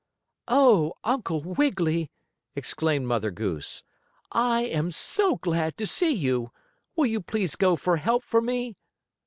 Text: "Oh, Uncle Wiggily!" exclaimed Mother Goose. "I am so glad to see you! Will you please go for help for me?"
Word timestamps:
"Oh, 0.47 0.93
Uncle 1.03 1.41
Wiggily!" 1.43 2.09
exclaimed 2.55 3.05
Mother 3.05 3.29
Goose. 3.29 3.83
"I 4.31 4.61
am 4.63 4.89
so 4.89 5.35
glad 5.35 5.77
to 5.77 5.85
see 5.85 6.11
you! 6.11 6.51
Will 6.95 7.05
you 7.05 7.21
please 7.21 7.55
go 7.55 7.75
for 7.75 7.97
help 7.97 8.23
for 8.23 8.41
me?" 8.41 8.75